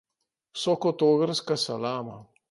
[0.61, 2.17] So kot ogrska salama.